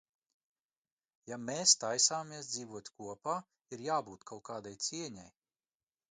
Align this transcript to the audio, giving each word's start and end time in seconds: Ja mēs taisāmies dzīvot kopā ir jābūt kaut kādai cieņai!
Ja 1.31 1.37
mēs 1.49 1.73
taisāmies 1.83 2.49
dzīvot 2.53 2.89
kopā 3.01 3.35
ir 3.77 3.83
jābūt 3.89 4.25
kaut 4.31 4.41
kādai 4.49 4.73
cieņai! 4.87 5.27